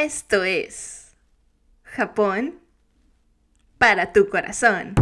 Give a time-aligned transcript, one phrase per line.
[0.00, 1.16] Esto es
[1.82, 2.60] Japón
[3.78, 4.94] para tu corazón.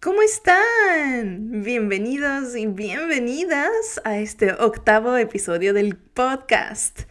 [0.00, 1.62] ¿Cómo están?
[1.62, 7.02] Bienvenidos y bienvenidas a este octavo episodio del podcast.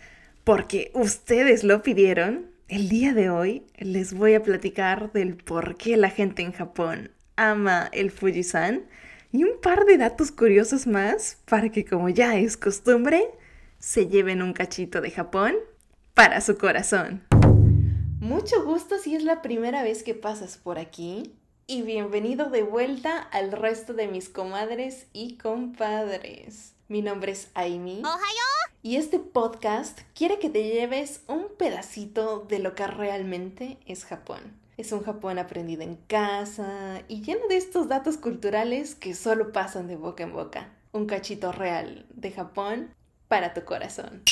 [0.44, 5.96] Porque ustedes lo pidieron, el día de hoy les voy a platicar del por qué
[5.96, 8.84] la gente en Japón ama el Fujisan
[9.32, 13.30] y un par de datos curiosos más para que como ya es costumbre,
[13.80, 15.56] se lleven un cachito de Japón
[16.14, 17.24] para su corazón.
[18.20, 21.36] Mucho gusto si es la primera vez que pasas por aquí
[21.68, 26.74] y bienvenido de vuelta al resto de mis comadres y compadres.
[26.88, 28.04] Mi nombre es Aimi
[28.84, 34.60] y este podcast quiere que te lleves un pedacito de lo que realmente es Japón.
[34.78, 39.88] Es un Japón aprendido en casa y lleno de estos datos culturales que solo pasan
[39.88, 40.74] de boca en boca.
[40.92, 42.94] Un cachito real de Japón
[43.28, 44.24] para tu corazón.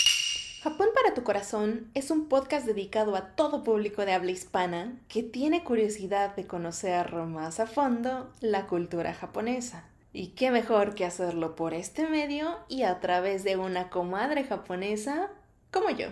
[0.61, 5.23] Japón para tu corazón es un podcast dedicado a todo público de habla hispana que
[5.23, 9.85] tiene curiosidad de conocer más a fondo la cultura japonesa.
[10.11, 15.29] Y qué mejor que hacerlo por este medio y a través de una comadre japonesa
[15.71, 16.07] como yo.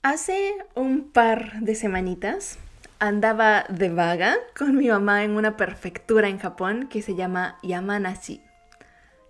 [0.00, 2.58] Hace un par de semanitas
[2.98, 8.40] andaba de vaga con mi mamá en una prefectura en Japón que se llama Yamanashi.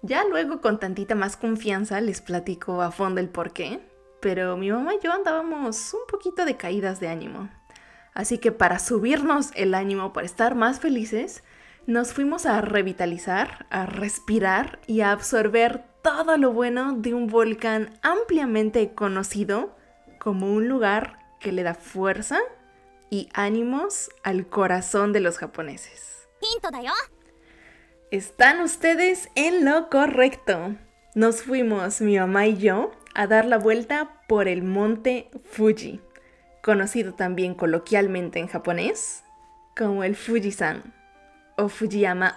[0.02, 3.80] Ya luego con tantita más confianza les platico a fondo el por qué,
[4.20, 7.48] pero mi mamá y yo andábamos un poquito de caídas de ánimo.
[8.12, 11.44] Así que para subirnos el ánimo, para estar más felices,
[11.86, 17.98] nos fuimos a revitalizar, a respirar y a absorber todo lo bueno de un volcán
[18.02, 19.76] ampliamente conocido
[20.18, 22.40] como un lugar que le da fuerza
[23.08, 26.28] y ánimos al corazón de los japoneses.
[28.12, 30.76] Están ustedes en lo correcto.
[31.14, 35.98] Nos fuimos, mi mamá y yo, a dar la vuelta por el monte Fuji,
[36.62, 39.24] conocido también coloquialmente en japonés
[39.74, 40.92] como el Fujisan
[41.56, 42.36] o Fujiyama.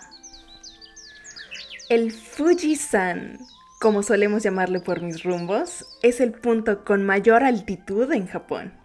[1.90, 3.38] El Fujisan,
[3.82, 8.85] como solemos llamarle por mis rumbos, es el punto con mayor altitud en Japón.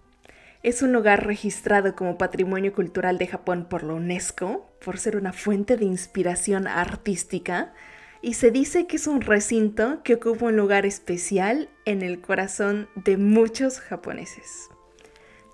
[0.63, 5.33] Es un lugar registrado como Patrimonio Cultural de Japón por la UNESCO, por ser una
[5.33, 7.73] fuente de inspiración artística,
[8.21, 12.91] y se dice que es un recinto que ocupa un lugar especial en el corazón
[12.95, 14.69] de muchos japoneses,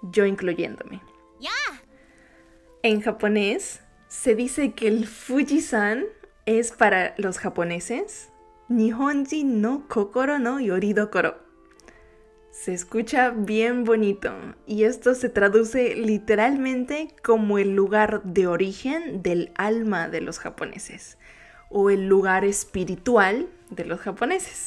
[0.02, 1.00] yo incluyéndome.
[2.82, 6.04] En japonés se dice que el Fujisan
[6.46, 8.28] es para los japoneses
[8.68, 11.45] Nihonji no Kokoro no Yoridokoro
[12.62, 14.32] se escucha bien bonito
[14.66, 21.18] y esto se traduce literalmente como el lugar de origen del alma de los japoneses
[21.68, 24.64] o el lugar espiritual de los japoneses.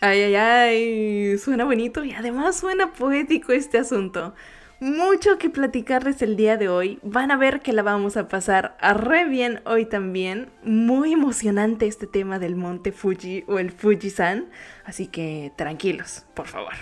[0.00, 4.34] Ay, ay, ay, suena bonito y además suena poético este asunto.
[4.78, 7.00] Mucho que platicarles el día de hoy.
[7.02, 10.50] Van a ver que la vamos a pasar re bien hoy también.
[10.62, 14.50] Muy emocionante este tema del monte Fuji o el Fujisan.
[14.84, 16.74] Así que tranquilos, por favor.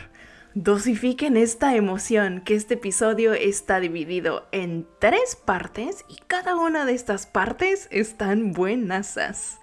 [0.59, 6.95] Dosifiquen esta emoción, que este episodio está dividido en tres partes y cada una de
[6.95, 9.59] estas partes están buenasas.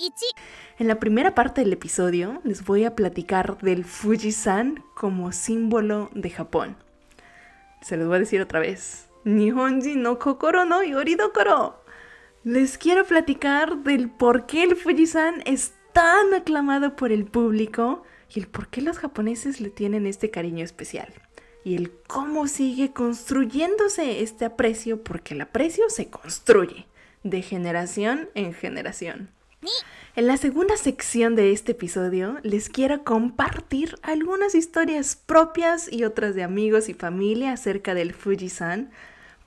[0.77, 6.29] En la primera parte del episodio les voy a platicar del Fujisan como símbolo de
[6.29, 6.77] Japón.
[7.81, 9.09] Se los voy a decir otra vez.
[9.23, 11.83] Nihonji no kokoro no yoridokoro.
[12.43, 18.03] Les quiero platicar del por qué el Fujisan es tan aclamado por el público
[18.33, 21.13] y el por qué los japoneses le tienen este cariño especial
[21.63, 26.85] y el cómo sigue construyéndose este aprecio porque el aprecio se construye
[27.23, 29.29] de generación en generación.
[30.15, 36.35] En la segunda sección de este episodio les quiero compartir algunas historias propias y otras
[36.35, 38.91] de amigos y familia acerca del Fujisan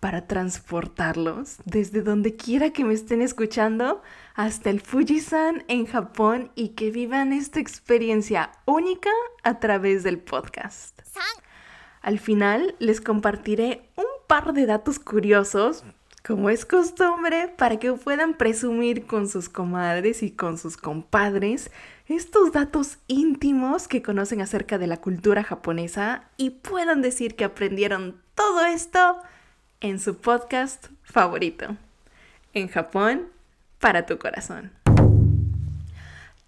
[0.01, 4.03] para transportarlos desde donde quiera que me estén escuchando
[4.34, 9.11] hasta el Fujisan en Japón y que vivan esta experiencia única
[9.43, 11.00] a través del podcast.
[12.03, 15.82] Al final les compartiré un par de datos curiosos,
[16.25, 21.70] como es costumbre, para que puedan presumir con sus comadres y con sus compadres
[22.06, 28.20] estos datos íntimos que conocen acerca de la cultura japonesa y puedan decir que aprendieron
[28.37, 29.19] todo esto
[29.81, 31.76] en su podcast favorito.
[32.55, 33.28] En Japón,
[33.78, 34.73] para tu corazón.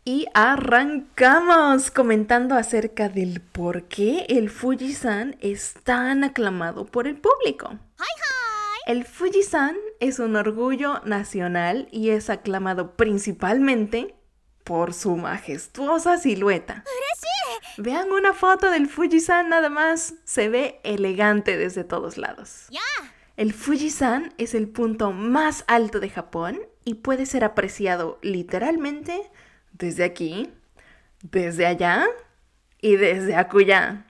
[0.05, 7.79] Y arrancamos comentando acerca del por qué el Fujisan es tan aclamado por el público.
[8.87, 14.15] El Fujisan es un orgullo nacional y es aclamado principalmente
[14.65, 16.85] por su majestuosa silueta.
[17.77, 20.15] Vean una foto del Fujisan nada más.
[20.25, 22.69] Se ve elegante desde todos lados.
[23.39, 29.23] El Fujisan es el punto más alto de Japón y puede ser apreciado literalmente
[29.71, 30.51] desde aquí,
[31.23, 32.05] desde allá
[32.81, 34.07] y desde acullá.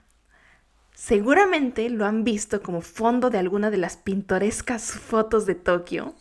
[0.95, 6.15] Seguramente lo han visto como fondo de alguna de las pintorescas fotos de Tokio.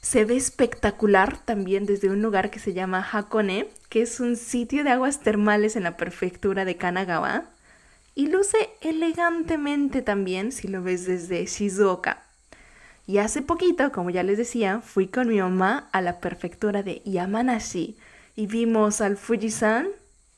[0.00, 4.82] Se ve espectacular también desde un lugar que se llama Hakone, que es un sitio
[4.82, 7.50] de aguas termales en la prefectura de Kanagawa.
[8.16, 12.24] Y luce elegantemente también si lo ves desde Shizuoka.
[13.08, 17.00] Y hace poquito, como ya les decía, fui con mi mamá a la prefectura de
[17.06, 17.96] Yamanashi
[18.36, 19.88] y vimos al Fujisan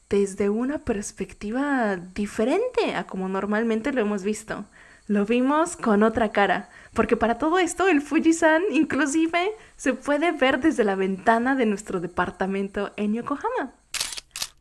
[0.09, 4.67] desde una perspectiva diferente a como normalmente lo hemos visto.
[5.09, 10.61] Lo vimos con otra cara, porque para todo esto el Fujisan inclusive se puede ver
[10.61, 13.75] desde la ventana de nuestro departamento en Yokohama.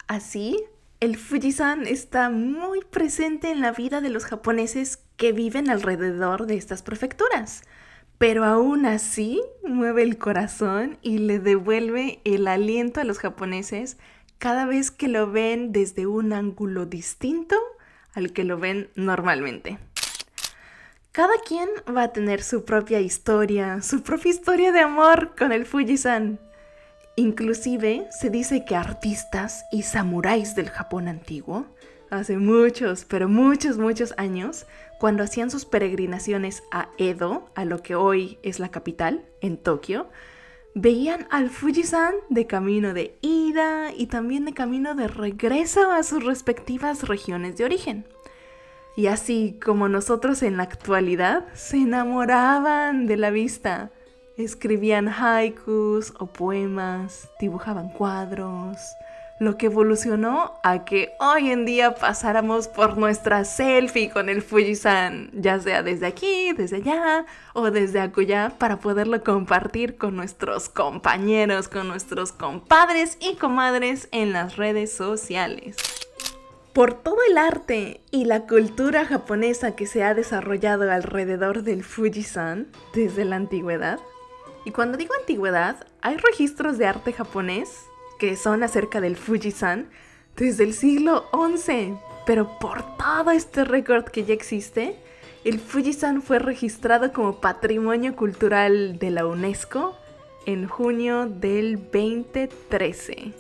[0.08, 0.58] Así,
[1.00, 6.58] el Fujisan está muy presente en la vida de los japoneses que viven alrededor de
[6.58, 7.62] estas prefecturas,
[8.20, 13.98] pero aún así mueve el corazón y le devuelve el aliento a los japoneses
[14.38, 17.56] cada vez que lo ven desde un ángulo distinto
[18.14, 19.80] al que lo ven normalmente.
[21.14, 25.66] Cada quien va a tener su propia historia, su propia historia de amor con el
[25.66, 26.40] Fujisan.
[27.16, 31.66] Inclusive se dice que artistas y samuráis del Japón antiguo,
[32.10, 34.66] hace muchos, pero muchos, muchos años,
[35.00, 40.10] cuando hacían sus peregrinaciones a Edo, a lo que hoy es la capital, en Tokio,
[40.76, 46.24] veían al Fujisan de camino de ida y también de camino de regreso a sus
[46.26, 48.06] respectivas regiones de origen.
[48.98, 53.92] Y así como nosotros en la actualidad, se enamoraban de la vista.
[54.36, 58.78] Escribían haikus o poemas, dibujaban cuadros,
[59.40, 65.32] lo que evolucionó a que hoy en día pasáramos por nuestra selfie con el Fujisan,
[65.34, 71.70] ya sea desde aquí, desde allá o desde acullá, para poderlo compartir con nuestros compañeros,
[71.70, 75.78] con nuestros compadres y comadres en las redes sociales.
[76.74, 82.68] Por todo el arte y la cultura japonesa que se ha desarrollado alrededor del Fujisan
[82.94, 84.00] desde la antigüedad,
[84.66, 87.89] y cuando digo antigüedad, hay registros de arte japonés
[88.20, 89.90] que son acerca del Fujisan
[90.36, 91.96] desde el siglo XI.
[92.26, 94.96] Pero por todo este récord que ya existe,
[95.44, 99.98] el Fujisan fue registrado como Patrimonio Cultural de la UNESCO
[100.46, 103.34] en junio del 2013.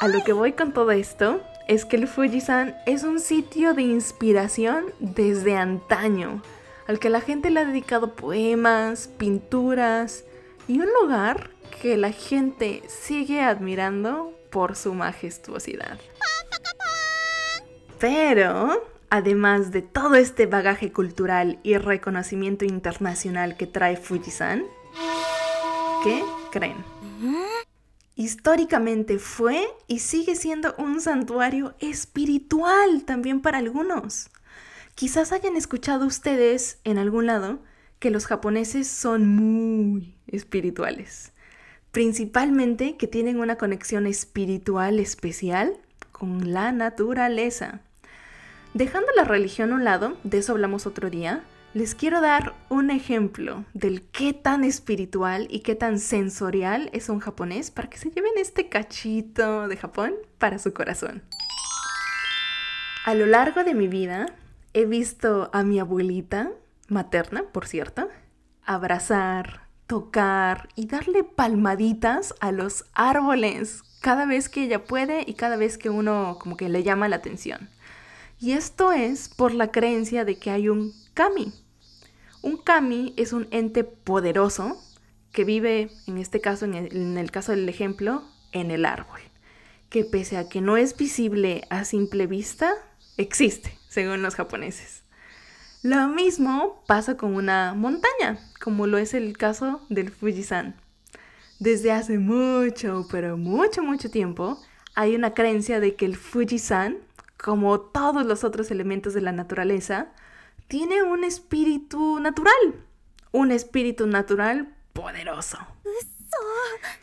[0.00, 3.82] A lo que voy con todo esto es que el Fujisan es un sitio de
[3.82, 6.42] inspiración desde antaño,
[6.86, 10.24] al que la gente le ha dedicado poemas, pinturas
[10.68, 15.98] y un lugar que la gente sigue admirando por su majestuosidad.
[17.98, 24.64] Pero, además de todo este bagaje cultural y reconocimiento internacional que trae Fujisan,
[26.02, 26.76] ¿qué creen?
[28.16, 34.30] Históricamente fue y sigue siendo un santuario espiritual también para algunos.
[34.94, 37.60] Quizás hayan escuchado ustedes en algún lado
[37.98, 41.32] que los japoneses son muy espirituales
[41.92, 45.76] principalmente que tienen una conexión espiritual especial
[46.12, 47.80] con la naturaleza.
[48.74, 51.42] Dejando la religión a un lado, de eso hablamos otro día,
[51.72, 57.20] les quiero dar un ejemplo del qué tan espiritual y qué tan sensorial es un
[57.20, 61.22] japonés para que se lleven este cachito de Japón para su corazón.
[63.04, 64.26] A lo largo de mi vida
[64.72, 66.50] he visto a mi abuelita,
[66.88, 68.08] materna por cierto,
[68.64, 69.59] abrazar,
[69.90, 75.78] tocar y darle palmaditas a los árboles cada vez que ella puede y cada vez
[75.78, 77.68] que uno como que le llama la atención.
[78.38, 81.52] Y esto es por la creencia de que hay un kami.
[82.40, 84.80] Un kami es un ente poderoso
[85.32, 89.18] que vive, en este caso, en el, en el caso del ejemplo, en el árbol.
[89.88, 92.74] Que pese a que no es visible a simple vista,
[93.16, 95.02] existe, según los japoneses.
[95.82, 100.76] Lo mismo pasa con una montaña, como lo es el caso del Fujisan.
[101.58, 104.60] Desde hace mucho, pero mucho, mucho tiempo,
[104.94, 106.98] hay una creencia de que el Fujisan,
[107.36, 110.08] como todos los otros elementos de la naturaleza,
[110.68, 112.84] tiene un espíritu natural.
[113.32, 115.58] Un espíritu natural poderoso.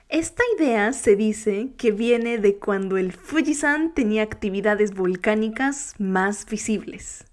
[0.10, 7.27] Esta idea se dice que viene de cuando el Fujisan tenía actividades volcánicas más visibles.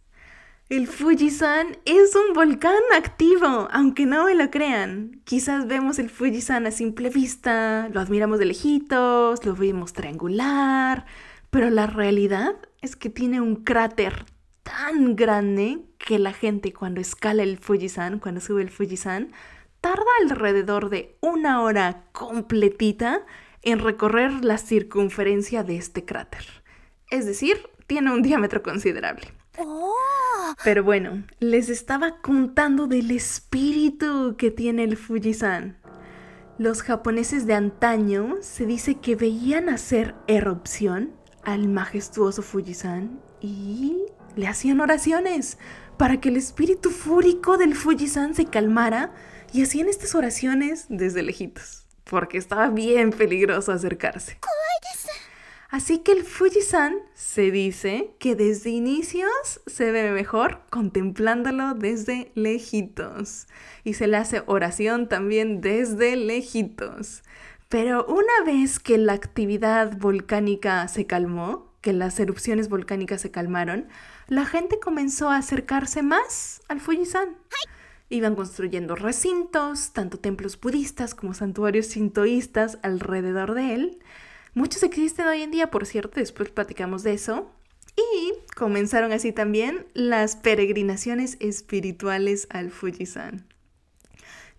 [0.70, 5.20] El Fujisan es un volcán activo, aunque no me lo crean.
[5.24, 11.04] Quizás vemos el Fujisan a simple vista, lo admiramos de lejitos, lo vemos triangular,
[11.50, 14.24] pero la realidad es que tiene un cráter
[14.62, 19.32] tan grande que la gente cuando escala el Fujisan, cuando sube el Fujisan,
[19.82, 23.26] tarda alrededor de una hora completita
[23.60, 26.46] en recorrer la circunferencia de este cráter.
[27.10, 29.30] Es decir, tiene un diámetro considerable.
[29.58, 30.13] Oh.
[30.62, 35.76] Pero bueno, les estaba contando del espíritu que tiene el Fujisan.
[36.58, 44.04] Los japoneses de antaño se dice que veían hacer erupción al majestuoso Fujisan y
[44.36, 45.58] le hacían oraciones
[45.96, 49.12] para que el espíritu fúrico del Fujisan se calmara
[49.52, 54.38] y hacían estas oraciones desde lejitos, porque estaba bien peligroso acercarse.
[55.70, 63.46] Así que el Fujisan se dice que desde inicios se ve mejor contemplándolo desde lejitos.
[63.82, 67.22] Y se le hace oración también desde lejitos.
[67.68, 73.88] Pero una vez que la actividad volcánica se calmó, que las erupciones volcánicas se calmaron,
[74.28, 77.36] la gente comenzó a acercarse más al Fujisan.
[78.10, 83.98] Iban construyendo recintos, tanto templos budistas como santuarios sintoístas alrededor de él.
[84.54, 87.50] Muchos existen hoy en día, por cierto, después platicamos de eso.
[87.96, 93.46] Y comenzaron así también las peregrinaciones espirituales al Fujisan.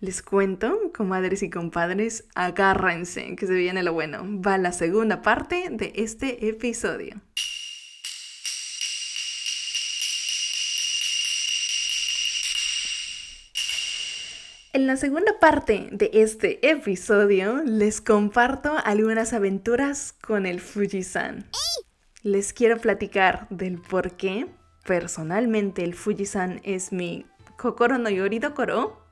[0.00, 4.22] Les cuento, comadres y compadres, agárrense, que se viene lo bueno.
[4.42, 7.22] Va la segunda parte de este episodio.
[14.76, 21.46] En la segunda parte de este episodio les comparto algunas aventuras con el Fujisan.
[22.22, 24.48] Les quiero platicar del por qué
[24.86, 27.24] personalmente el Fujisan es mi
[27.56, 29.02] Kokoro no Yoridokoro,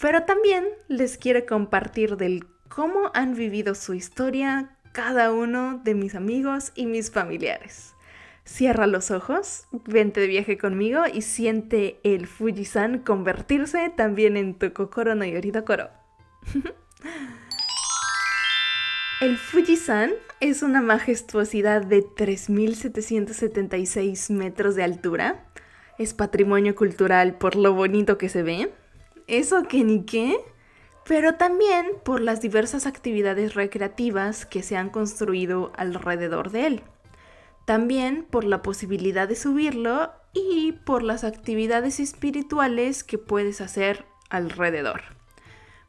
[0.00, 6.16] pero también les quiero compartir del cómo han vivido su historia cada uno de mis
[6.16, 7.94] amigos y mis familiares.
[8.50, 14.72] Cierra los ojos, vente de viaje conmigo y siente el Fujisan convertirse también en tu
[14.72, 15.88] Kokoro no Yoridokoro.
[19.20, 25.46] el Fujisan es una majestuosidad de 3.776 metros de altura.
[25.96, 28.72] Es patrimonio cultural por lo bonito que se ve.
[29.28, 30.36] Eso que ni qué.
[31.06, 36.82] Pero también por las diversas actividades recreativas que se han construido alrededor de él
[37.64, 45.02] también por la posibilidad de subirlo y por las actividades espirituales que puedes hacer alrededor.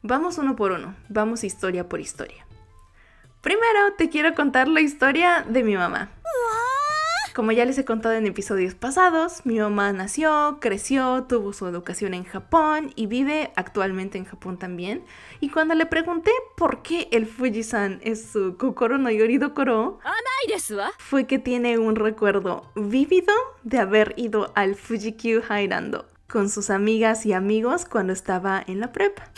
[0.02, 2.46] Vamos uno por uno, vamos historia por historia.
[3.40, 6.10] Primero te quiero contar la historia de mi mamá.
[7.34, 12.12] Como ya les he contado en episodios pasados, mi mamá nació, creció, tuvo su educación
[12.12, 15.02] en Japón y vive actualmente en Japón también.
[15.40, 19.98] Y cuando le pregunté por qué el Fujisan es su Kokoro no Yoridokoro,
[20.98, 27.24] fue que tiene un recuerdo vívido de haber ido al Fujikyu Hairando con sus amigas
[27.24, 29.30] y amigos cuando estaba en la prepa.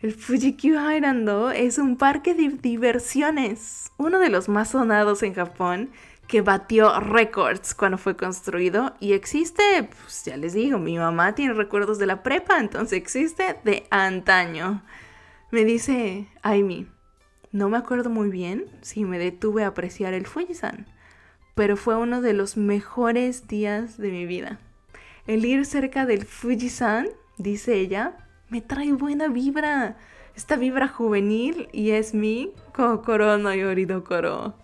[0.00, 5.90] El Fujikyu Hairando es un parque de diversiones, uno de los más sonados en Japón
[6.32, 11.52] que batió récords cuando fue construido y existe, pues ya les digo, mi mamá tiene
[11.52, 14.82] recuerdos de la prepa, entonces existe de antaño.
[15.50, 16.88] Me dice Aimi,
[17.50, 20.86] no me acuerdo muy bien si me detuve a apreciar el Fujisan,
[21.54, 24.58] pero fue uno de los mejores días de mi vida.
[25.26, 28.16] El ir cerca del Fujisan, dice ella,
[28.48, 29.98] me trae buena vibra.
[30.34, 34.54] Esta vibra juvenil y es mi Kokoro no Yoridokoro.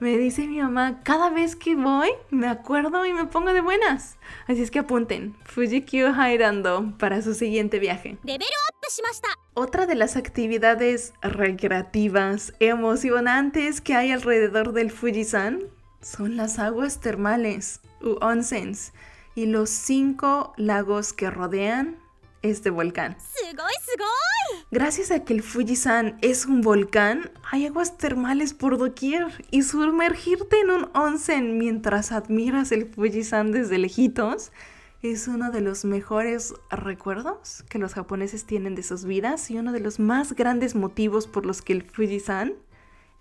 [0.00, 4.16] Me dice mi mamá, cada vez que voy, me acuerdo y me pongo de buenas.
[4.46, 8.16] Así es que apunten, Fujikyu Hairando para su siguiente viaje.
[9.52, 15.64] Otra de las actividades recreativas emocionantes que hay alrededor del Fujisan
[16.00, 18.94] son las aguas termales, u onsens,
[19.34, 21.98] y los cinco lagos que rodean
[22.42, 23.16] este volcán.
[24.70, 30.60] Gracias a que el Fujisan es un volcán, hay aguas termales por doquier y sumergirte
[30.60, 34.52] en un onsen mientras admiras el Fujisan desde lejitos
[35.02, 39.72] es uno de los mejores recuerdos que los japoneses tienen de sus vidas y uno
[39.72, 42.54] de los más grandes motivos por los que el Fujisan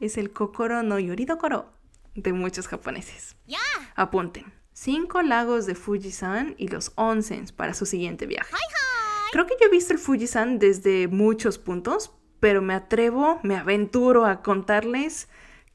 [0.02, 1.72] es el Kokoro no Yoridokoro
[2.16, 3.38] de muchos japoneses.
[3.96, 8.54] Apunten, cinco lagos de Fujisan y los onsens para su siguiente viaje.
[9.32, 14.26] Creo que yo he visto el Fujisan desde muchos puntos, pero me atrevo, me aventuro
[14.26, 15.28] a contarles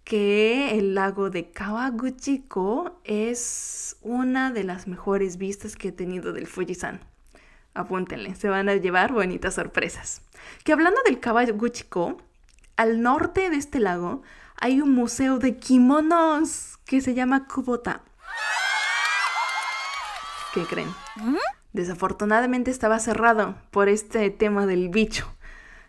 [0.03, 6.47] que el lago de Kawaguchiko es una de las mejores vistas que he tenido del
[6.47, 7.01] Fujisan.
[7.75, 10.23] Apúntenle, se van a llevar bonitas sorpresas.
[10.65, 12.19] Que hablando del Kawaguchiko,
[12.77, 14.23] al norte de este lago
[14.57, 18.03] hay un museo de kimonos que se llama Kubota.
[20.53, 20.89] ¿Qué creen?
[21.75, 25.27] Desafortunadamente estaba cerrado por este tema del bicho.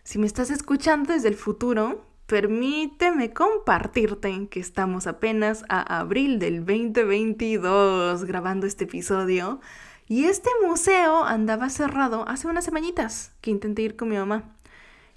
[0.02, 6.66] Si me estás escuchando desde el futuro, permíteme compartirte que estamos apenas a abril del
[6.66, 9.60] 2022 grabando este episodio
[10.08, 14.56] y este museo andaba cerrado hace unas semanitas que intenté ir con mi mamá.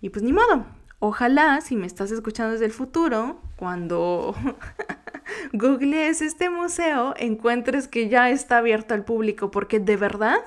[0.02, 0.68] Y pues ni modo.
[1.00, 4.36] Ojalá, si me estás escuchando desde el futuro, cuando
[5.54, 10.38] googlees este museo, encuentres que ya está abierto al público, porque de verdad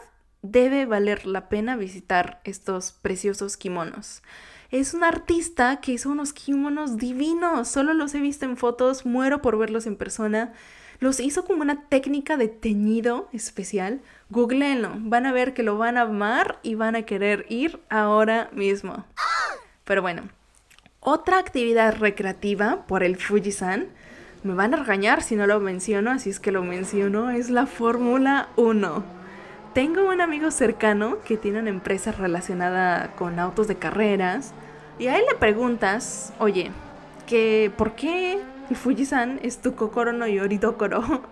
[0.42, 4.22] debe valer la pena visitar estos preciosos kimonos.
[4.70, 9.42] Es un artista que hizo unos kimonos divinos, solo los he visto en fotos, muero
[9.42, 10.52] por verlos en persona.
[10.98, 14.00] Los hizo como una técnica de teñido especial.
[14.30, 18.48] Googleenlo, van a ver que lo van a amar y van a querer ir ahora
[18.52, 19.04] mismo.
[19.84, 20.22] Pero bueno,
[21.00, 23.88] otra actividad recreativa por el Fujisan,
[24.42, 27.66] me van a regañar si no lo menciono, así es que lo menciono, es la
[27.66, 29.21] Fórmula 1.
[29.74, 34.52] Tengo un amigo cercano que tiene una empresa relacionada con autos de carreras
[34.98, 36.70] y a él le preguntas, oye,
[37.26, 38.38] que ¿por qué
[38.74, 41.22] Fujisan es tu Kokoro no Yoridokoro?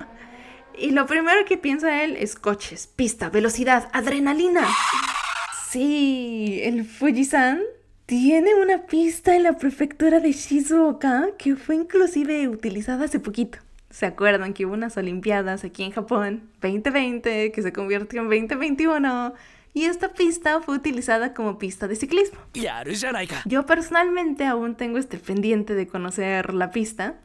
[0.79, 4.67] Y lo primero que piensa él es coches, pista, velocidad, adrenalina.
[5.69, 7.61] Sí, el Fujisan
[8.07, 13.59] tiene una pista en la prefectura de Shizuoka que fue inclusive utilizada hace poquito.
[13.91, 19.35] ¿Se acuerdan que hubo unas Olimpiadas aquí en Japón 2020 que se convirtió en 2021?
[19.73, 22.39] Y esta pista fue utilizada como pista de ciclismo.
[23.47, 27.17] Yo personalmente aún tengo este pendiente de conocer la pista.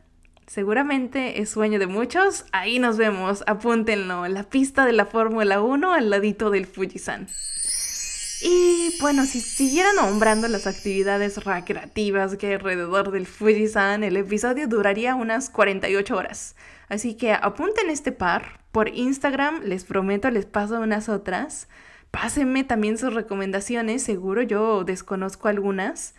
[0.47, 2.45] Seguramente es sueño de muchos.
[2.51, 4.27] Ahí nos vemos, apúntenlo.
[4.27, 7.27] La pista de la Fórmula 1 al ladito del Fujisan.
[8.41, 14.67] Y bueno, si siguiera nombrando las actividades recreativas que hay alrededor del Fujisan, el episodio
[14.67, 16.55] duraría unas 48 horas.
[16.89, 18.59] Así que apunten este par.
[18.71, 21.69] Por Instagram les prometo les paso unas otras.
[22.11, 26.13] Pásenme también sus recomendaciones, seguro yo desconozco algunas.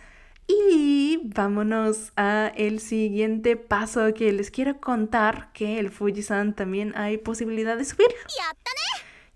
[0.49, 7.19] Y vámonos a el siguiente paso que les quiero contar que el Fujisan también hay
[7.19, 8.09] posibilidad de subir.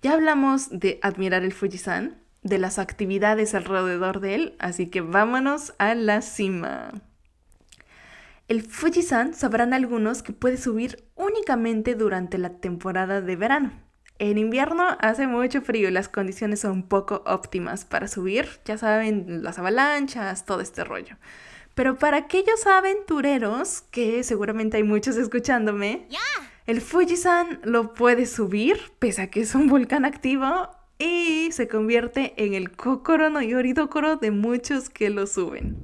[0.03, 5.74] Ya hablamos de admirar el Fujisan, de las actividades alrededor de él, así que vámonos
[5.79, 6.90] a la cima.
[8.48, 13.72] El Fujisan sabrán algunos que puede subir únicamente durante la temporada de verano.
[14.18, 19.42] En invierno hace mucho frío y las condiciones son poco óptimas para subir, ya saben,
[19.42, 21.16] las avalanchas, todo este rollo.
[21.74, 26.09] Pero para aquellos aventureros, que seguramente hay muchos escuchándome,
[26.66, 30.68] el Fujisan lo puede subir, pese a que es un volcán activo,
[31.01, 35.77] y se convierte en el Kokoro no Yoridokoro de muchos que lo suben.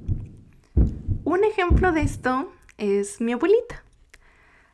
[1.23, 3.83] Un ejemplo de esto es mi abuelita.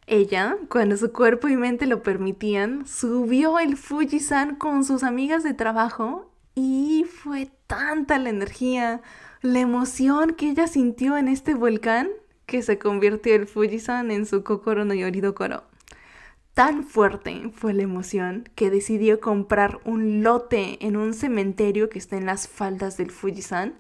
[0.05, 5.53] Ella, cuando su cuerpo y mente lo permitían, subió el Fujisan con sus amigas de
[5.53, 9.01] trabajo y fue tanta la energía,
[9.41, 12.09] la emoción que ella sintió en este volcán
[12.45, 15.63] que se convirtió el Fujisan en su Kokoro no Yoridokoro.
[16.53, 22.15] Tan fuerte fue la emoción que decidió comprar un lote en un cementerio que está
[22.15, 23.73] en las faldas del Fujisan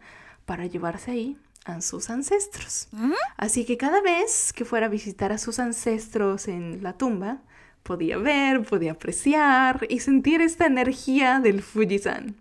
[0.45, 2.87] para llevarse ahí a sus ancestros.
[2.91, 3.13] ¿Mm?
[3.37, 7.41] Así que cada vez que fuera a visitar a sus ancestros en la tumba,
[7.83, 12.35] podía ver, podía apreciar y sentir esta energía del Fujisan.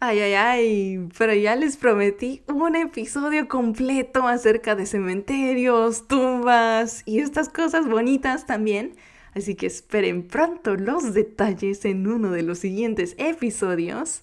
[0.00, 7.20] Ay, ay, ay, pero ya les prometí un episodio completo acerca de cementerios, tumbas y
[7.20, 8.96] estas cosas bonitas también
[9.34, 14.22] así que esperen pronto los detalles en uno de los siguientes episodios.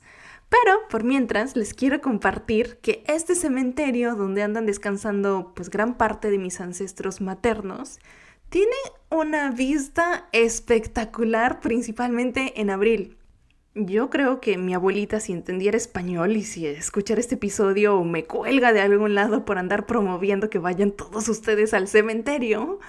[0.49, 6.29] Pero por mientras les quiero compartir que este cementerio donde andan descansando pues gran parte
[6.29, 7.99] de mis ancestros maternos
[8.49, 8.75] tiene
[9.09, 13.17] una vista espectacular principalmente en abril.
[13.75, 18.73] Yo creo que mi abuelita si entendiera español y si escuchara este episodio me cuelga
[18.73, 22.81] de algún lado por andar promoviendo que vayan todos ustedes al cementerio,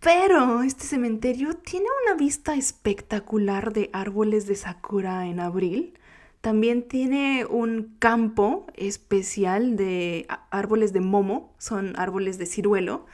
[0.00, 5.98] pero este cementerio tiene una vista espectacular de árboles de sakura en abril.
[6.40, 13.04] También tiene un campo especial de árboles de momo, son árboles de ciruelo,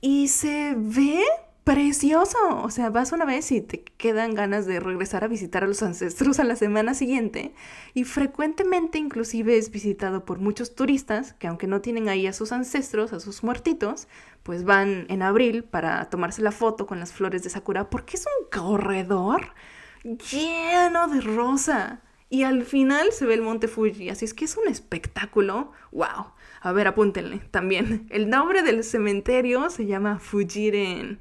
[0.00, 1.24] y se ve
[1.70, 2.38] precioso.
[2.64, 5.82] O sea, vas una vez y te quedan ganas de regresar a visitar a los
[5.82, 7.54] ancestros a la semana siguiente.
[7.94, 12.50] Y frecuentemente inclusive es visitado por muchos turistas que aunque no tienen ahí a sus
[12.50, 14.08] ancestros, a sus muertitos,
[14.42, 18.26] pues van en abril para tomarse la foto con las flores de Sakura porque es
[18.26, 19.54] un corredor
[20.02, 22.00] lleno de rosa.
[22.28, 25.72] Y al final se ve el monte Fuji, así es que es un espectáculo.
[25.92, 26.32] ¡Wow!
[26.62, 28.06] A ver, apúntenle también.
[28.10, 31.20] El nombre del cementerio se llama Fujiren.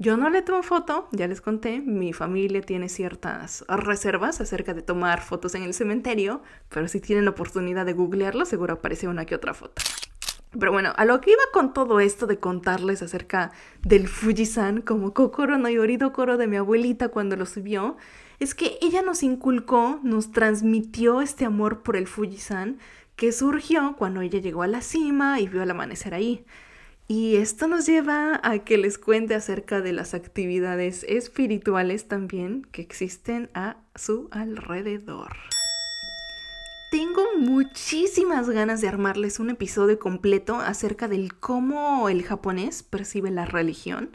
[0.00, 4.82] Yo no le tomo foto, ya les conté, mi familia tiene ciertas reservas acerca de
[4.82, 9.24] tomar fotos en el cementerio, pero si tienen la oportunidad de googlearlo, seguro aparece una
[9.24, 9.82] que otra foto.
[10.56, 13.50] Pero bueno, a lo que iba con todo esto de contarles acerca
[13.82, 17.96] del Fujisan, como Kokoro no Yorido Koro de mi abuelita cuando lo subió,
[18.38, 22.78] es que ella nos inculcó, nos transmitió este amor por el Fujisan
[23.16, 26.46] que surgió cuando ella llegó a la cima y vio el amanecer ahí.
[27.10, 32.82] Y esto nos lleva a que les cuente acerca de las actividades espirituales también que
[32.82, 35.34] existen a su alrededor.
[36.90, 43.46] Tengo muchísimas ganas de armarles un episodio completo acerca del cómo el japonés percibe la
[43.46, 44.10] religión.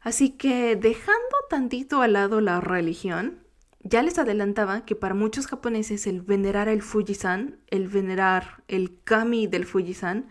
[0.00, 3.40] Así que dejando tantito al lado la religión,
[3.80, 9.46] ya les adelantaba que para muchos japoneses el venerar el Fujisan, el venerar el kami
[9.46, 10.26] del Fujisan,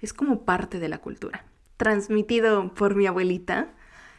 [0.00, 1.44] es como parte de la cultura.
[1.76, 3.72] Transmitido por mi abuelita,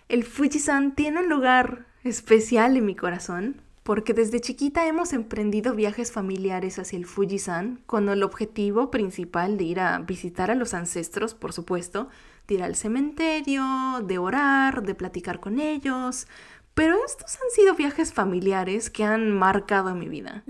[0.08, 6.12] el Fujisan tiene un lugar especial en mi corazón porque desde chiquita hemos emprendido viajes
[6.12, 11.34] familiares hacia el Fujisan con el objetivo principal de ir a visitar a los ancestros,
[11.34, 12.08] por supuesto,
[12.48, 13.64] de ir al cementerio,
[14.04, 16.28] de orar, de platicar con ellos.
[16.76, 20.44] Pero estos han sido viajes familiares que han marcado mi vida.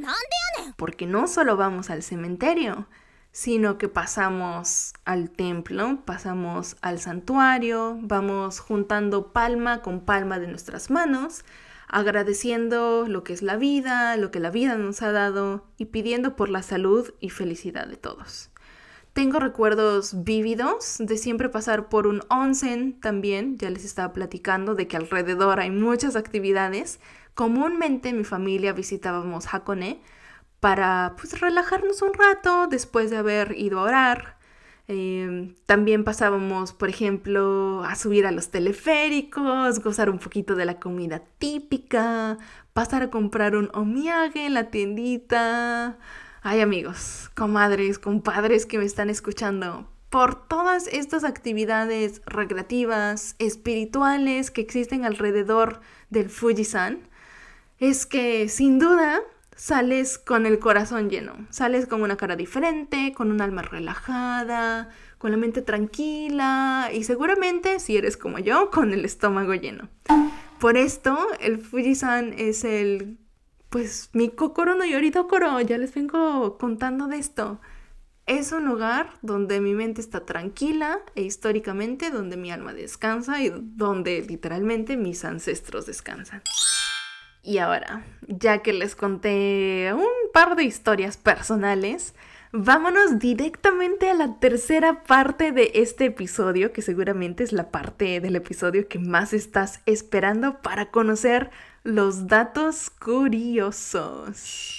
[0.76, 2.88] Porque no solo vamos al cementerio,
[3.32, 10.90] sino que pasamos al templo, pasamos al santuario, vamos juntando palma con palma de nuestras
[10.90, 11.46] manos,
[11.88, 16.36] agradeciendo lo que es la vida, lo que la vida nos ha dado y pidiendo
[16.36, 18.50] por la salud y felicidad de todos.
[19.14, 24.88] Tengo recuerdos vívidos de siempre pasar por un onsen también, ya les estaba platicando de
[24.88, 27.00] que alrededor hay muchas actividades.
[27.34, 30.00] Comúnmente mi familia visitábamos Hakone,
[30.60, 34.40] para pues relajarnos un rato después de haber ido a orar.
[34.88, 40.80] Em, también pasábamos, por ejemplo, a subir a los teleféricos, gozar un poquito de la
[40.80, 42.40] comida típica,
[42.74, 46.00] pasar a comprar un omiage en la tiendita.
[46.42, 54.62] Ay amigos, comadres, compadres que me están escuchando, por todas estas actividades recreativas, espirituales que
[54.62, 57.08] existen alrededor del Fujisan,
[57.78, 59.22] es que sin duda
[59.60, 65.32] sales con el corazón lleno, sales con una cara diferente, con un alma relajada, con
[65.32, 69.90] la mente tranquila y seguramente, si eres como yo, con el estómago lleno.
[70.62, 73.18] Por esto, el Fujisan es el,
[73.70, 77.60] pues, mi Kokoro no Yoridokoro, ya les vengo contando de esto.
[78.28, 83.52] Es un lugar donde mi mente está tranquila e históricamente donde mi alma descansa y
[83.54, 86.44] donde literalmente mis ancestros descansan.
[87.42, 92.14] Y ahora, ya que les conté un par de historias personales,
[92.52, 98.36] vámonos directamente a la tercera parte de este episodio, que seguramente es la parte del
[98.36, 101.50] episodio que más estás esperando para conocer
[101.84, 104.76] los datos curiosos.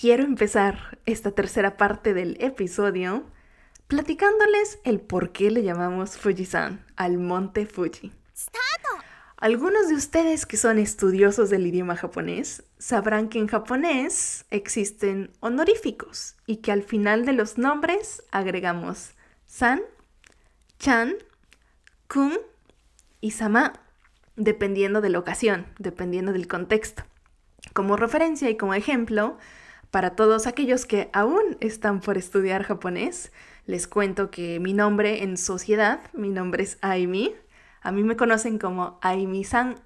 [0.00, 3.24] Quiero empezar esta tercera parte del episodio
[3.92, 8.10] platicándoles el por qué le llamamos Fujisan al monte Fuji.
[9.36, 16.36] Algunos de ustedes que son estudiosos del idioma japonés sabrán que en japonés existen honoríficos
[16.46, 19.10] y que al final de los nombres agregamos
[19.44, 19.82] san,
[20.78, 21.12] chan,
[22.08, 22.38] kun
[23.20, 23.74] y sama,
[24.36, 27.02] dependiendo de la ocasión, dependiendo del contexto.
[27.74, 29.36] Como referencia y como ejemplo,
[29.90, 33.30] para todos aquellos que aún están por estudiar japonés,
[33.66, 37.34] les cuento que mi nombre en sociedad, mi nombre es Aimi.
[37.80, 39.76] A mí me conocen como Aimi-san.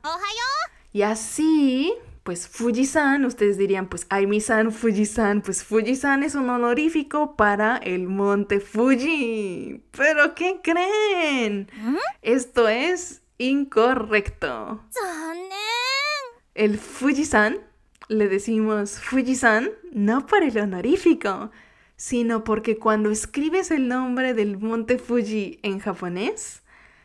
[0.92, 7.76] Y así, pues Fuji-san, ustedes dirían, pues Aimi-san, Fuji-san, pues Fuji-san es un honorífico para
[7.76, 9.84] el monte Fuji.
[9.92, 11.70] ¿Pero qué creen?
[11.74, 11.96] ¿Mm?
[12.22, 14.82] Esto es incorrecto.
[16.54, 17.58] El Fuji-san
[18.08, 21.50] le decimos Fuji-san no por el honorífico,
[21.96, 26.62] sino porque cuando escribes el nombre del monte Fuji en japonés,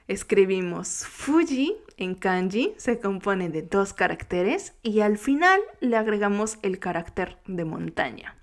[0.08, 6.80] escribimos Fuji en kanji, se compone de dos caracteres y al final le agregamos el
[6.80, 8.36] carácter de montaña.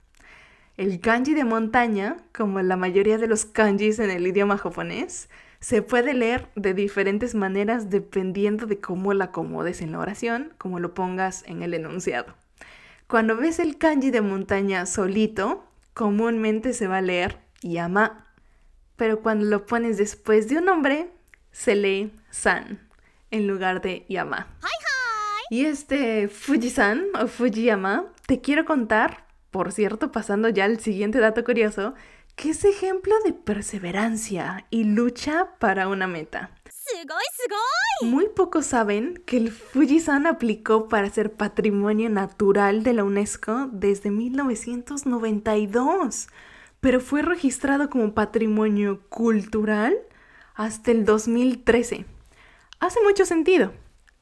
[0.76, 5.28] El kanji de montaña, como la mayoría de los kanjis en el idioma japonés,
[5.60, 10.78] se puede leer de diferentes maneras dependiendo de cómo la acomodes en la oración, como
[10.78, 12.36] lo pongas en el enunciado.
[13.08, 15.67] Cuando ves el kanji de montaña solito,
[15.98, 18.24] comúnmente se va a leer Yama,
[18.94, 21.10] pero cuando lo pones después de un nombre,
[21.50, 22.88] se lee San
[23.32, 24.46] en lugar de Yama.
[25.50, 31.42] Y este Fujisan o Fujiyama, te quiero contar, por cierto, pasando ya al siguiente dato
[31.42, 31.94] curioso,
[32.36, 36.52] que es ejemplo de perseverancia y lucha para una meta.
[38.02, 44.10] Muy pocos saben que el Fujisan aplicó para ser patrimonio natural de la UNESCO desde
[44.10, 46.26] 1992,
[46.80, 49.96] pero fue registrado como patrimonio cultural
[50.56, 52.04] hasta el 2013.
[52.80, 53.72] Hace mucho sentido.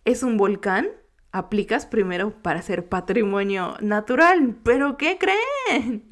[0.04, 0.88] Es un volcán,
[1.32, 6.10] aplicas primero para ser patrimonio natural, pero ¿qué creen?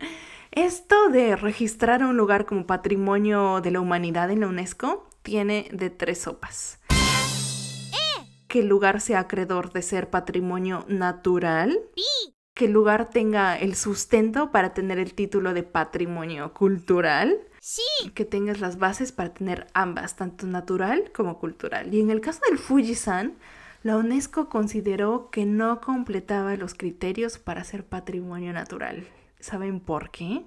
[0.50, 5.90] Esto de registrar un lugar como patrimonio de la humanidad en la UNESCO tiene de
[5.90, 6.78] tres sopas.
[8.46, 11.76] Que el lugar sea acreedor de ser patrimonio natural.
[12.54, 17.40] Que el lugar tenga el sustento para tener el título de patrimonio cultural.
[18.14, 21.92] Que tengas las bases para tener ambas, tanto natural como cultural.
[21.92, 23.36] Y en el caso del Fujisan,
[23.82, 29.08] la UNESCO consideró que no completaba los criterios para ser patrimonio natural.
[29.40, 30.44] ¿Saben por qué?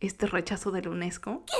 [0.00, 1.44] Este rechazo de la UNESCO.
[1.46, 1.52] ¿Qué,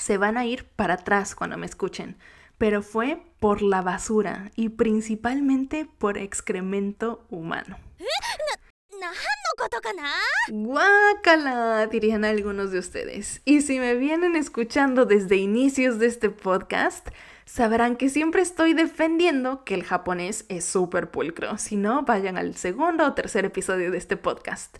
[0.00, 2.16] se van a ir para atrás cuando me escuchen,
[2.58, 7.78] pero fue por la basura y principalmente por excremento humano.
[10.48, 11.86] ¡Guácala!
[11.86, 13.40] dirían algunos de ustedes.
[13.44, 17.08] Y si me vienen escuchando desde inicios de este podcast,
[17.46, 21.56] sabrán que siempre estoy defendiendo que el japonés es súper pulcro.
[21.58, 24.78] Si no, vayan al segundo o tercer episodio de este podcast.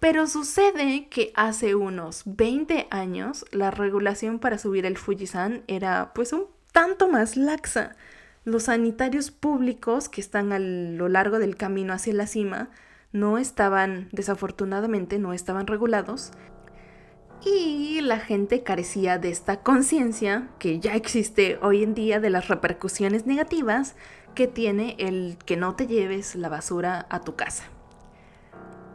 [0.00, 6.32] Pero sucede que hace unos 20 años la regulación para subir el Fujisan era pues
[6.32, 7.96] un tanto más laxa.
[8.44, 12.70] Los sanitarios públicos que están a lo largo del camino hacia la cima
[13.12, 16.32] no estaban, desafortunadamente, no estaban regulados
[17.44, 22.48] y la gente carecía de esta conciencia que ya existe hoy en día de las
[22.48, 23.96] repercusiones negativas
[24.34, 27.64] que tiene el que no te lleves la basura a tu casa.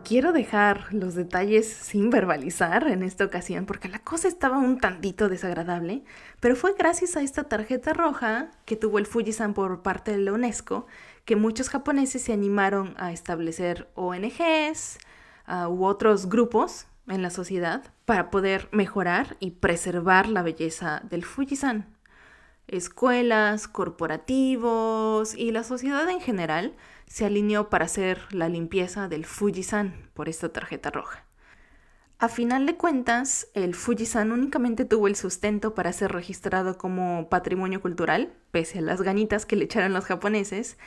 [0.06, 5.30] Quiero dejar los detalles sin verbalizar en esta ocasión porque la cosa estaba un tantito
[5.30, 6.04] desagradable,
[6.40, 10.34] pero fue gracias a esta tarjeta roja que tuvo el Fujisan por parte de la
[10.34, 10.86] UNESCO
[11.26, 15.00] que muchos japoneses se animaron a establecer ONGs
[15.48, 21.26] ah, u otros grupos en la sociedad para poder mejorar y preservar la belleza del
[21.26, 21.88] Fujisan.
[22.68, 26.76] Escuelas, corporativos y la sociedad en general
[27.08, 31.26] se alineó para hacer la limpieza del Fujisan por esta tarjeta roja.
[32.18, 37.82] A final de cuentas, el Fujisan únicamente tuvo el sustento para ser registrado como patrimonio
[37.82, 40.78] cultural, pese a las ganitas que le echaron los japoneses,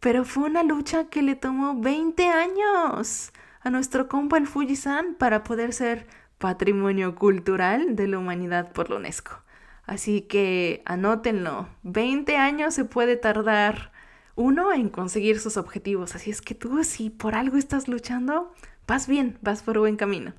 [0.00, 5.44] pero fue una lucha que le tomó 20 años a nuestro compa el Fujisan para
[5.44, 6.08] poder ser
[6.38, 9.40] patrimonio cultural de la humanidad por la UNESCO.
[9.84, 13.91] Así que anótenlo, 20 años se puede tardar
[14.34, 16.14] uno en conseguir sus objetivos.
[16.14, 18.52] Así es que tú, si por algo estás luchando,
[18.86, 20.32] vas bien, vas por buen camino.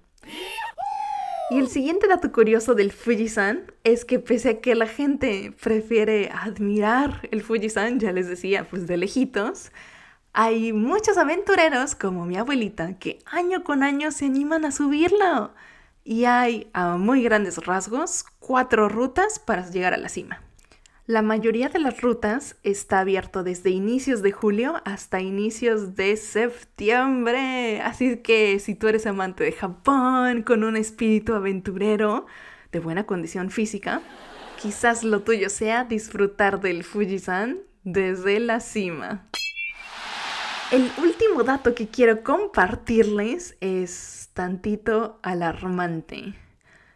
[1.50, 6.32] Y el siguiente dato curioso del Fujisan es que pese a que la gente prefiere
[6.34, 9.72] admirar el Fujisan, ya les decía, pues de lejitos,
[10.32, 15.54] hay muchos aventureros como mi abuelita que año con año se animan a subirlo.
[16.04, 20.42] Y hay, a muy grandes rasgos, cuatro rutas para llegar a la cima.
[21.06, 27.82] La mayoría de las rutas está abierto desde inicios de julio hasta inicios de septiembre.
[27.82, 32.26] Así que si tú eres amante de Japón, con un espíritu aventurero,
[32.72, 34.02] de buena condición física,
[34.62, 39.28] quizás lo tuyo sea disfrutar del Fujisan desde la cima.
[40.72, 46.34] El último dato que quiero compartirles es tantito alarmante.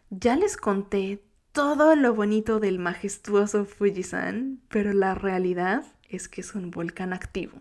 [0.09, 1.21] Ya les conté
[1.57, 7.59] todo lo bonito del majestuoso Fujisan, pero la realidad es que es un volcán activo,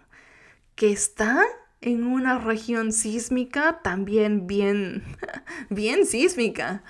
[0.74, 1.42] que está
[1.80, 5.02] en una región sísmica también bien,
[5.70, 6.82] bien sísmica.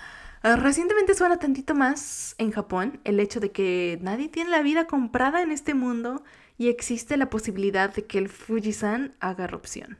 [0.42, 4.88] Ah, recientemente suena tantito más en Japón el hecho de que nadie tiene la vida
[4.88, 6.24] comprada en este mundo
[6.58, 9.96] y existe la posibilidad de que el Fujisan haga erupción.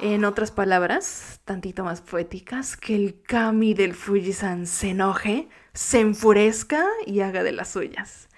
[0.00, 6.84] En otras palabras, tantito más poéticas, que el kami del Fujisan se enoje, se enfurezca
[7.06, 8.28] y haga de las suyas.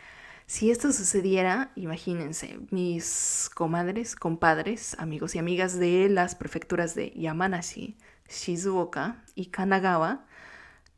[0.44, 7.96] Si esto sucediera, imagínense, mis comadres, compadres, amigos y amigas de las prefecturas de Yamanashi,
[8.28, 10.24] Shizuoka y Kanagawa,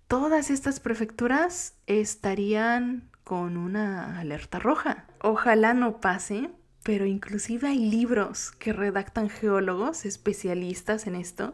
[0.07, 5.07] todas estas prefecturas estarían con una alerta roja.
[5.23, 6.51] Ojalá no pase,
[6.89, 11.53] pero inclusive hay libros que redactan geólogos especialistas en esto,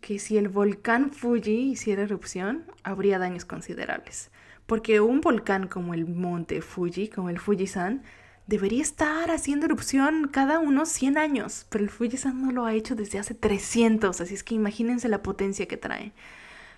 [0.00, 4.30] que si el volcán Fuji hiciera erupción, habría daños considerables.
[4.64, 8.02] Porque un volcán como el monte Fuji, como el Fujisan,
[8.46, 12.94] debería estar haciendo erupción cada unos 100 años, pero el Fujisan no lo ha hecho
[12.94, 16.14] desde hace 300, así es que imagínense la potencia que trae.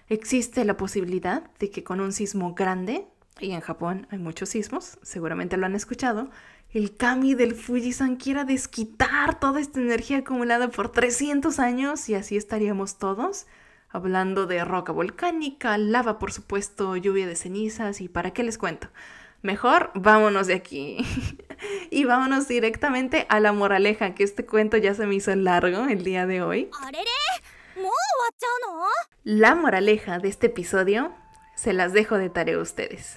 [0.08, 3.06] Existe la posibilidad de que con un sismo grande,
[3.38, 6.28] y en Japón hay muchos sismos, seguramente lo han escuchado,
[6.74, 12.36] el Kami del Fujisan quiera desquitar toda esta energía acumulada por 300 años y así
[12.36, 13.46] estaríamos todos
[13.90, 18.88] hablando de roca volcánica, lava por supuesto, lluvia de cenizas y para qué les cuento.
[19.42, 20.98] Mejor vámonos de aquí
[21.92, 26.02] y vámonos directamente a la moraleja, que este cuento ya se me hizo largo el
[26.02, 26.70] día de hoy.
[29.22, 31.14] La moraleja de este episodio
[31.54, 33.14] se las dejo de tarea a ustedes.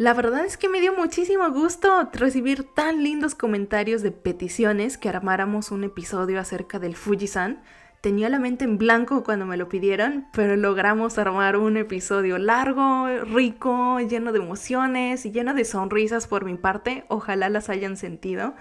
[0.00, 5.10] La verdad es que me dio muchísimo gusto recibir tan lindos comentarios de peticiones que
[5.10, 7.62] armáramos un episodio acerca del Fujisan.
[8.00, 13.08] Tenía la mente en blanco cuando me lo pidieron, pero logramos armar un episodio largo,
[13.24, 17.04] rico, lleno de emociones y lleno de sonrisas por mi parte.
[17.08, 18.54] Ojalá las hayan sentido.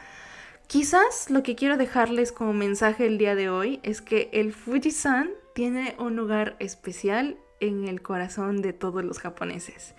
[0.68, 5.30] Quizás lo que quiero dejarles como mensaje el día de hoy es que el Fujisan
[5.56, 9.96] tiene un lugar especial en el corazón de todos los japoneses.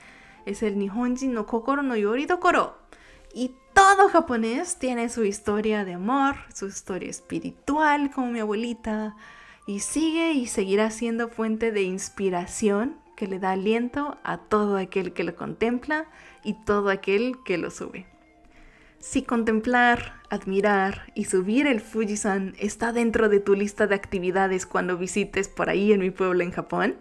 [0.47, 2.79] Es el Nihonji no Kokoro no Yoridokoro.
[3.35, 9.17] Y todo japonés tiene su historia de amor, su historia espiritual, como mi abuelita,
[9.67, 15.13] y sigue y seguirá siendo fuente de inspiración que le da aliento a todo aquel
[15.13, 16.07] que lo contempla
[16.43, 18.07] y todo aquel que lo sube.
[18.99, 24.99] Si contemplar, admirar y subir el Fujisan está dentro de tu lista de actividades cuando
[24.99, 26.97] visites por ahí en mi pueblo en Japón,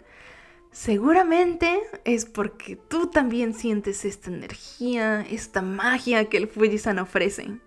[0.72, 7.58] seguramente es porque tú también sientes esta energía, esta magia que el Fujisan ofrece.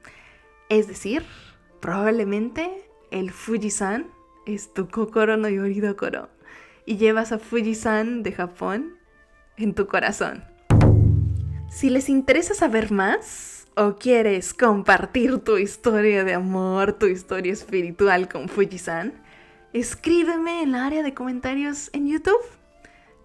[0.69, 1.23] Es decir,
[1.79, 4.07] probablemente el Fujisan
[4.45, 6.29] es tu Kokoro no Yoridokoro
[6.85, 8.97] y llevas a Fujisan de Japón
[9.57, 10.43] en tu corazón.
[11.69, 18.29] Si les interesa saber más, o quieres compartir tu historia de amor, tu historia espiritual
[18.29, 19.13] con Fujisan,
[19.73, 22.41] escríbeme en el área de comentarios en YouTube.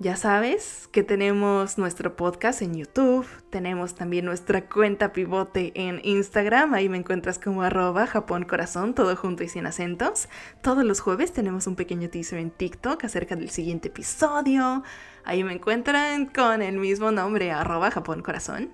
[0.01, 6.73] Ya sabes que tenemos nuestro podcast en YouTube, tenemos también nuestra cuenta pivote en Instagram,
[6.75, 10.29] ahí me encuentras como arroba Japón Corazón, todo junto y sin acentos.
[10.63, 14.85] Todos los jueves tenemos un pequeño teaser en TikTok acerca del siguiente episodio,
[15.25, 18.71] ahí me encuentran con el mismo nombre, arroba Japón Corazón.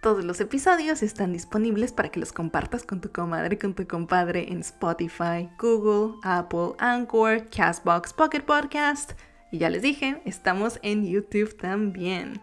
[0.00, 4.52] Todos los episodios están disponibles para que los compartas con tu comadre, con tu compadre
[4.52, 9.14] en Spotify, Google, Apple, Anchor, Castbox, Pocket Podcast.
[9.50, 12.40] Y ya les dije, estamos en YouTube también.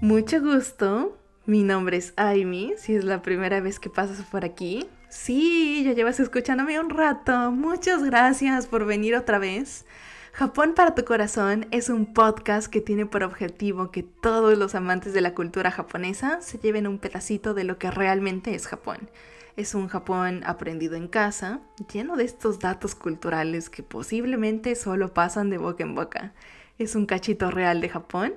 [0.00, 1.18] Mucho gusto.
[1.44, 4.86] Mi nombre es Amy, si es la primera vez que pasas por aquí.
[5.08, 7.50] Sí, ya llevas escuchándome un rato.
[7.50, 9.84] Muchas gracias por venir otra vez.
[10.32, 15.12] Japón para tu corazón es un podcast que tiene por objetivo que todos los amantes
[15.12, 19.10] de la cultura japonesa se lleven un pedacito de lo que realmente es Japón.
[19.54, 21.60] Es un Japón aprendido en casa,
[21.92, 26.32] lleno de estos datos culturales que posiblemente solo pasan de boca en boca.
[26.78, 28.32] Es un cachito real de Japón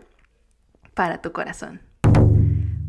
[0.94, 1.82] para tu corazón.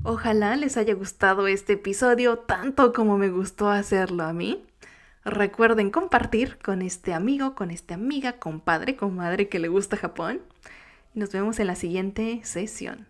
[0.02, 4.64] Ojalá les haya gustado este episodio tanto como me gustó hacerlo a mí.
[5.24, 10.42] Recuerden compartir con este amigo, con esta amiga, compadre, comadre que le gusta Japón.
[11.14, 13.06] Nos vemos en la siguiente sesión.